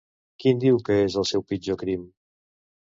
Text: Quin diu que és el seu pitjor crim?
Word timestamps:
Quin 0.43 0.61
diu 0.63 0.81
que 0.87 0.97
és 1.03 1.19
el 1.23 1.29
seu 1.33 1.47
pitjor 1.53 1.81
crim? 1.85 2.11